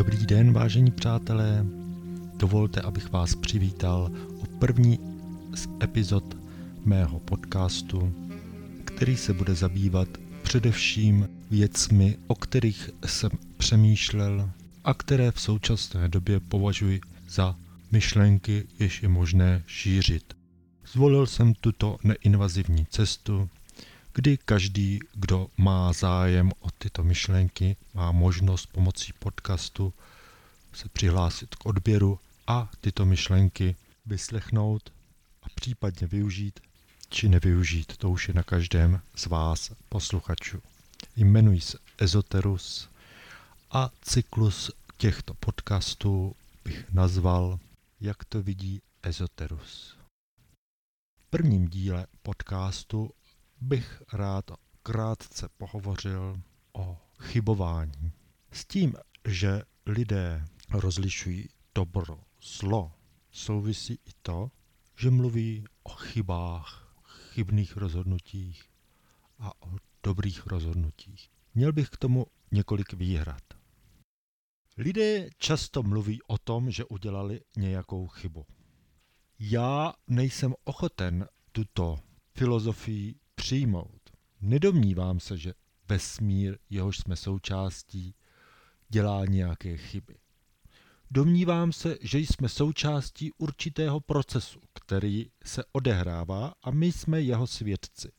Dobrý 0.00 0.26
den, 0.26 0.52
vážení 0.52 0.90
přátelé. 0.90 1.66
Dovolte, 2.36 2.80
abych 2.80 3.12
vás 3.12 3.34
přivítal 3.34 4.10
u 4.28 4.46
první 4.58 4.98
z 5.54 5.68
epizod 5.82 6.36
mého 6.84 7.20
podcastu, 7.20 8.14
který 8.84 9.16
se 9.16 9.32
bude 9.32 9.54
zabývat 9.54 10.08
především 10.42 11.28
věcmi, 11.50 12.16
o 12.26 12.34
kterých 12.34 12.90
jsem 13.06 13.30
přemýšlel 13.56 14.50
a 14.84 14.94
které 14.94 15.32
v 15.32 15.40
současné 15.40 16.08
době 16.08 16.40
považuji 16.40 17.00
za 17.28 17.56
myšlenky, 17.90 18.66
jež 18.78 19.02
je 19.02 19.08
možné 19.08 19.62
šířit. 19.66 20.34
Zvolil 20.92 21.26
jsem 21.26 21.54
tuto 21.54 21.96
neinvazivní 22.04 22.86
cestu, 22.86 23.48
kdy 24.14 24.38
každý, 24.38 24.98
kdo 25.14 25.46
má 25.56 25.92
zájem 25.92 26.52
o 26.60 26.70
tyto 26.70 27.04
myšlenky, 27.04 27.76
má 27.94 28.12
možnost 28.12 28.66
pomocí 28.66 29.12
podcastu 29.12 29.92
se 30.72 30.88
přihlásit 30.88 31.54
k 31.54 31.66
odběru 31.66 32.18
a 32.46 32.70
tyto 32.80 33.06
myšlenky 33.06 33.76
vyslechnout 34.06 34.92
a 35.42 35.46
případně 35.54 36.06
využít 36.06 36.60
či 37.10 37.28
nevyužít. 37.28 37.96
To 37.96 38.10
už 38.10 38.28
je 38.28 38.34
na 38.34 38.42
každém 38.42 39.00
z 39.14 39.26
vás 39.26 39.72
posluchačů. 39.88 40.62
Jmenuji 41.16 41.60
se 41.60 41.78
Ezoterus 41.98 42.88
a 43.70 43.90
cyklus 44.02 44.70
těchto 44.96 45.34
podcastů 45.34 46.36
bych 46.64 46.92
nazval 46.92 47.58
Jak 48.00 48.24
to 48.24 48.42
vidí 48.42 48.82
Ezoterus. 49.02 49.96
V 51.18 51.24
prvním 51.30 51.68
díle 51.68 52.06
podcastu 52.22 53.10
bych 53.60 54.02
rád 54.12 54.50
krátce 54.82 55.48
pohovořil 55.56 56.40
o 56.72 56.98
chybování. 57.20 58.12
S 58.52 58.64
tím, 58.64 58.94
že 59.28 59.62
lidé 59.86 60.44
rozlišují 60.70 61.48
dobro, 61.74 62.20
zlo, 62.42 62.92
souvisí 63.30 63.92
i 63.94 64.10
to, 64.22 64.50
že 64.96 65.10
mluví 65.10 65.64
o 65.82 65.90
chybách, 65.90 66.96
chybných 67.04 67.76
rozhodnutích 67.76 68.64
a 69.38 69.62
o 69.62 69.76
dobrých 70.02 70.46
rozhodnutích. 70.46 71.30
Měl 71.54 71.72
bych 71.72 71.88
k 71.88 71.96
tomu 71.96 72.26
několik 72.52 72.92
výhrad. 72.92 73.42
Lidé 74.76 75.30
často 75.38 75.82
mluví 75.82 76.22
o 76.22 76.38
tom, 76.38 76.70
že 76.70 76.84
udělali 76.84 77.40
nějakou 77.56 78.06
chybu. 78.06 78.46
Já 79.38 79.92
nejsem 80.06 80.54
ochoten 80.64 81.28
tuto 81.52 81.98
filozofii 82.34 83.14
přijmout. 83.40 84.00
Nedomnívám 84.40 85.20
se, 85.20 85.36
že 85.36 85.54
vesmír, 85.88 86.58
jehož 86.70 86.98
jsme 86.98 87.16
součástí, 87.16 88.14
dělá 88.88 89.24
nějaké 89.24 89.76
chyby. 89.76 90.14
Domnívám 91.10 91.72
se, 91.72 91.96
že 92.00 92.18
jsme 92.18 92.48
součástí 92.48 93.32
určitého 93.38 94.00
procesu, 94.00 94.60
který 94.74 95.26
se 95.44 95.64
odehrává 95.72 96.54
a 96.62 96.70
my 96.70 96.92
jsme 96.92 97.20
jeho 97.20 97.46
svědci. 97.46 98.12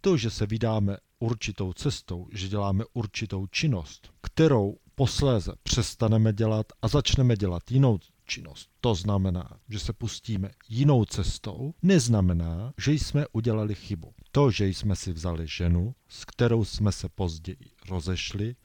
To, 0.00 0.16
že 0.16 0.30
se 0.30 0.46
vydáme 0.46 0.96
určitou 1.18 1.72
cestou, 1.72 2.28
že 2.32 2.48
děláme 2.48 2.84
určitou 2.92 3.46
činnost, 3.46 4.12
kterou 4.22 4.76
posléze 4.94 5.52
přestaneme 5.62 6.32
dělat 6.32 6.66
a 6.82 6.88
začneme 6.88 7.36
dělat 7.36 7.70
jinou 7.70 7.98
činnost, 8.24 8.70
to 8.80 8.94
znamená, 8.94 9.58
že 9.68 9.78
se 9.78 9.92
pustíme 9.92 10.50
jinou 10.68 11.04
cestou, 11.04 11.74
neznamená, 11.82 12.72
že 12.78 12.92
jsme 12.92 13.26
udělali 13.32 13.74
chybu. 13.74 14.14
To, 14.32 14.50
že 14.50 14.66
jsme 14.66 14.96
si 14.96 15.12
vzali 15.12 15.46
ženu, 15.46 15.94
s 16.08 16.24
kterou 16.24 16.64
jsme 16.64 16.92
se 16.92 17.08
později 17.08 17.70
rozešli, 17.88 18.56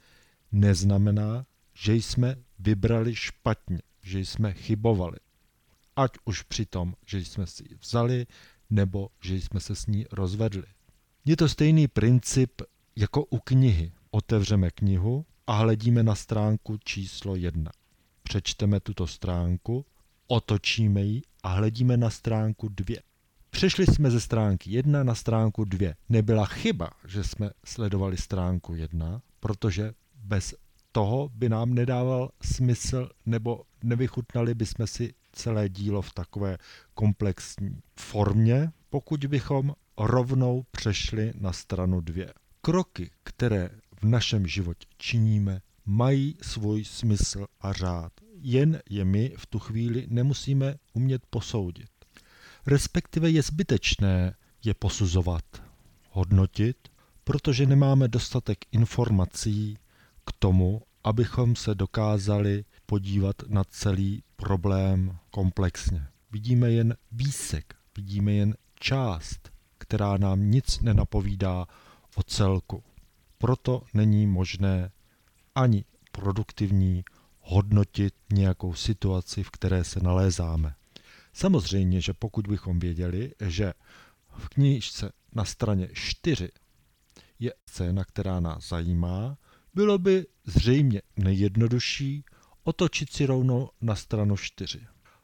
neznamená, 0.51 1.45
že 1.73 1.95
jsme 1.95 2.35
vybrali 2.59 3.15
špatně, 3.15 3.81
že 4.01 4.19
jsme 4.19 4.53
chybovali. 4.53 5.17
Ať 5.95 6.11
už 6.25 6.41
při 6.41 6.65
tom, 6.65 6.93
že 7.05 7.17
jsme 7.17 7.47
si 7.47 7.63
ji 7.69 7.77
vzali, 7.81 8.27
nebo 8.69 9.09
že 9.23 9.35
jsme 9.35 9.59
se 9.59 9.75
s 9.75 9.85
ní 9.87 10.05
rozvedli. 10.11 10.63
Je 11.25 11.37
to 11.37 11.49
stejný 11.49 11.87
princip 11.87 12.61
jako 12.95 13.25
u 13.25 13.39
knihy. 13.39 13.91
Otevřeme 14.11 14.71
knihu 14.71 15.25
a 15.47 15.53
hledíme 15.53 16.03
na 16.03 16.15
stránku 16.15 16.77
číslo 16.77 17.35
jedna 17.35 17.71
přečteme 18.29 18.79
tuto 18.79 19.07
stránku, 19.07 19.85
otočíme 20.27 21.01
ji 21.01 21.21
a 21.43 21.49
hledíme 21.49 21.97
na 21.97 22.09
stránku 22.09 22.69
2. 22.69 22.97
Přešli 23.49 23.85
jsme 23.85 24.11
ze 24.11 24.19
stránky 24.19 24.71
1 24.71 25.03
na 25.03 25.15
stránku 25.15 25.65
2. 25.65 25.93
Nebyla 26.09 26.45
chyba, 26.45 26.89
že 27.07 27.23
jsme 27.23 27.49
sledovali 27.65 28.17
stránku 28.17 28.75
1, 28.75 29.21
protože 29.39 29.93
bez 30.15 30.55
toho 30.91 31.29
by 31.33 31.49
nám 31.49 31.73
nedával 31.73 32.29
smysl 32.41 33.09
nebo 33.25 33.61
nevychutnali 33.83 34.53
bychom 34.53 34.87
si 34.87 35.13
celé 35.31 35.69
dílo 35.69 36.01
v 36.01 36.13
takové 36.13 36.57
komplexní 36.93 37.81
formě, 37.99 38.71
pokud 38.89 39.25
bychom 39.25 39.73
rovnou 39.97 40.63
přešli 40.71 41.33
na 41.39 41.53
stranu 41.53 42.01
2. 42.01 42.25
Kroky, 42.61 43.11
které 43.23 43.69
v 44.01 44.03
našem 44.03 44.47
životě 44.47 44.87
činíme, 44.97 45.61
mají 45.89 46.37
svůj 46.41 46.85
smysl 46.85 47.45
a 47.61 47.73
řád. 47.73 48.11
Jen 48.41 48.81
je 48.89 49.05
my 49.05 49.33
v 49.37 49.45
tu 49.45 49.59
chvíli 49.59 50.07
nemusíme 50.09 50.75
umět 50.93 51.21
posoudit. 51.29 51.89
Respektive 52.67 53.29
je 53.29 53.41
zbytečné 53.41 54.35
je 54.65 54.73
posuzovat, 54.73 55.43
hodnotit, 56.11 56.77
protože 57.23 57.65
nemáme 57.65 58.07
dostatek 58.07 58.57
informací 58.71 59.77
k 60.25 60.31
tomu, 60.39 60.81
abychom 61.03 61.55
se 61.55 61.75
dokázali 61.75 62.65
podívat 62.85 63.35
na 63.47 63.63
celý 63.63 64.23
problém 64.35 65.17
komplexně. 65.31 66.07
Vidíme 66.31 66.71
jen 66.71 66.95
výsek, 67.11 67.75
vidíme 67.97 68.31
jen 68.31 68.55
část, 68.79 69.51
která 69.77 70.17
nám 70.17 70.51
nic 70.51 70.79
nenapovídá 70.79 71.65
o 72.15 72.23
celku. 72.23 72.83
Proto 73.37 73.83
není 73.93 74.27
možné 74.27 74.91
ani 75.59 75.85
produktivní 76.11 77.03
hodnotit 77.39 78.13
nějakou 78.33 78.73
situaci, 78.73 79.43
v 79.43 79.49
které 79.49 79.83
se 79.83 79.99
nalézáme. 79.99 80.75
Samozřejmě, 81.33 82.01
že 82.01 82.13
pokud 82.13 82.47
bychom 82.47 82.79
věděli, 82.79 83.33
že 83.39 83.73
v 84.37 84.49
knížce 84.49 85.11
na 85.35 85.45
straně 85.45 85.89
4 85.93 86.49
je 87.39 87.53
scéna, 87.69 88.03
která 88.05 88.39
nás 88.39 88.69
zajímá, 88.69 89.37
bylo 89.73 89.97
by 89.97 90.25
zřejmě 90.45 91.01
nejjednodušší 91.17 92.25
otočit 92.63 93.13
si 93.13 93.25
rovnou 93.25 93.69
na 93.81 93.95
stranu 93.95 94.37
4. 94.37 94.79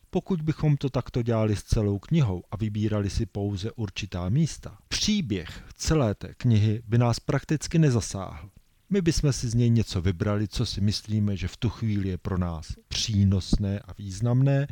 Pokud 0.09 0.41
bychom 0.41 0.77
to 0.77 0.89
takto 0.89 1.21
dělali 1.21 1.55
s 1.55 1.63
celou 1.63 1.99
knihou 1.99 2.43
a 2.51 2.57
vybírali 2.57 3.09
si 3.09 3.25
pouze 3.25 3.71
určitá 3.71 4.29
místa, 4.29 4.77
příběh 4.87 5.63
celé 5.75 6.15
té 6.15 6.33
knihy 6.33 6.81
by 6.87 6.97
nás 6.97 7.19
prakticky 7.19 7.79
nezasáhl. 7.79 8.49
My 8.89 9.01
bychom 9.01 9.33
si 9.33 9.49
z 9.49 9.53
něj 9.53 9.69
něco 9.69 10.01
vybrali, 10.01 10.47
co 10.47 10.65
si 10.65 10.81
myslíme, 10.81 11.37
že 11.37 11.47
v 11.47 11.57
tu 11.57 11.69
chvíli 11.69 12.09
je 12.09 12.17
pro 12.17 12.37
nás 12.37 12.67
přínosné 12.87 13.79
a 13.79 13.93
významné, 13.93 14.67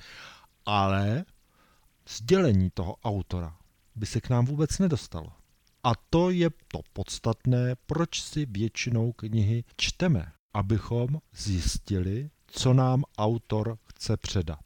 ale 0.65 1.25
sdělení 2.09 2.69
toho 2.73 2.95
autora 3.03 3.57
by 3.95 4.05
se 4.05 4.21
k 4.21 4.29
nám 4.29 4.45
vůbec 4.45 4.79
nedostalo. 4.79 5.31
A 5.83 5.91
to 6.09 6.29
je 6.29 6.49
to 6.67 6.79
podstatné, 6.93 7.75
proč 7.85 8.21
si 8.21 8.45
většinou 8.45 9.11
knihy 9.11 9.63
čteme, 9.77 10.31
abychom 10.53 11.07
zjistili, 11.35 12.29
co 12.47 12.73
nám 12.73 13.03
autor 13.17 13.77
chce 13.85 14.17
předat. 14.17 14.59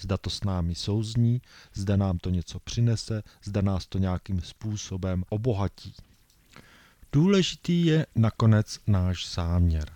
Zda 0.00 0.16
to 0.16 0.30
s 0.30 0.44
námi 0.44 0.74
souzní, 0.74 1.42
zda 1.74 1.96
nám 1.96 2.18
to 2.18 2.30
něco 2.30 2.60
přinese, 2.60 3.22
zda 3.44 3.60
nás 3.60 3.86
to 3.86 3.98
nějakým 3.98 4.40
způsobem 4.40 5.24
obohatí. 5.28 5.94
Důležitý 7.16 7.86
je 7.86 8.06
nakonec 8.14 8.78
náš 8.86 9.34
záměr. 9.34 9.92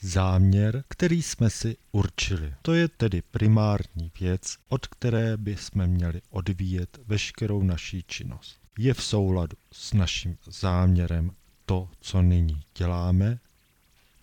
Záměr, 0.00 0.84
který 0.88 1.22
jsme 1.22 1.50
si 1.50 1.76
určili. 1.92 2.54
To 2.62 2.74
je 2.74 2.88
tedy 2.88 3.22
primární 3.30 4.12
věc, 4.20 4.56
od 4.68 4.86
které 4.86 5.36
by 5.36 5.56
jsme 5.56 5.86
měli 5.86 6.20
odvíjet 6.30 6.98
veškerou 7.06 7.62
naší 7.62 8.04
činnost. 8.06 8.60
Je 8.78 8.94
v 8.94 9.02
souladu 9.02 9.56
s 9.72 9.92
naším 9.92 10.36
záměrem 10.44 11.30
to, 11.66 11.88
co 12.00 12.22
nyní 12.22 12.60
děláme, 12.78 13.38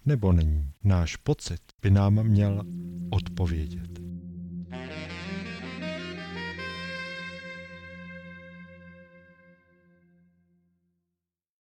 nebo 0.06 0.34
není. 0.34 0.72
Náš 0.84 1.16
pocit 1.16 1.62
by 1.82 1.92
nám 1.92 2.24
měl 2.24 2.64
odpovědět. 3.10 3.99